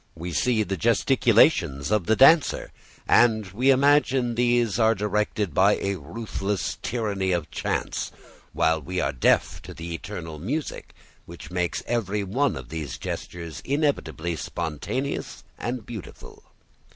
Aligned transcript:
We 0.15 0.33
see 0.33 0.63
the 0.63 0.77
gesticulations 0.77 1.91
of 1.91 2.07
the 2.07 2.15
dancer, 2.15 2.71
and 3.07 3.45
we 3.51 3.69
imagine 3.69 4.33
these 4.33 4.79
are 4.79 4.95
directed 4.95 5.53
by 5.53 5.75
a 5.75 5.97
ruthless 5.97 6.79
tyranny 6.81 7.31
of 7.31 7.51
chance, 7.51 8.11
while 8.51 8.81
we 8.81 8.99
are 8.99 9.11
deaf 9.13 9.61
to 9.61 9.75
the 9.75 9.93
eternal 9.93 10.39
music 10.39 10.95
which 11.27 11.51
makes 11.51 11.83
every 11.85 12.23
one 12.23 12.55
of 12.55 12.69
these 12.69 12.97
gestures 12.97 13.61
inevitably 13.63 14.35
spontaneous 14.37 15.43
and 15.59 15.85
beautiful. 15.85 16.45